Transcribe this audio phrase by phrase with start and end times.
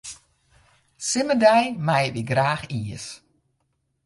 [1.07, 3.05] Simmerdei meie wy graach iis.